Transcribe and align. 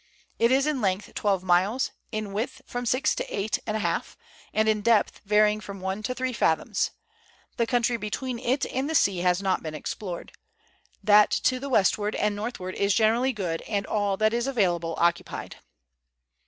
It 0.39 0.51
is 0.51 0.65
in 0.65 0.81
length 0.81 1.13
twelve 1.13 1.43
miles; 1.43 1.91
in 2.11 2.33
width 2.33 2.63
from 2.65 2.87
six 2.87 3.13
to 3.13 3.23
eight 3.25 3.59
and 3.67 3.77
a 3.77 3.81
half; 3.81 4.17
and 4.51 4.67
in 4.67 4.81
depth, 4.81 5.21
varying 5.25 5.61
from 5.61 5.79
one 5.79 6.01
to 6.01 6.15
three 6.15 6.33
fathoms. 6.33 6.89
The 7.57 7.67
country 7.67 7.97
between 7.97 8.39
it 8.39 8.65
and 8.65 8.89
the 8.89 8.95
sea 8.95 9.19
has 9.19 9.43
not 9.43 9.61
been 9.61 9.75
explored. 9.75 10.31
That 11.03 11.29
to 11.43 11.59
the 11.59 11.69
westward 11.69 12.15
and 12.15 12.35
northward 12.35 12.73
is 12.73 12.95
generally 12.95 13.31
good, 13.31 13.61
and 13.67 13.85
all 13.85 14.17
that 14.17 14.33
is 14.33 14.47
available 14.47 14.95
occupied. 14.97 15.57